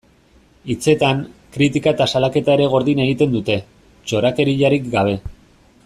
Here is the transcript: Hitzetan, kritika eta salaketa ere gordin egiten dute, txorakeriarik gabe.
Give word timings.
Hitzetan, 0.73 1.19
kritika 1.57 1.93
eta 1.97 2.07
salaketa 2.15 2.55
ere 2.59 2.67
gordin 2.73 3.03
egiten 3.05 3.37
dute, 3.37 3.59
txorakeriarik 4.09 4.93
gabe. 4.99 5.17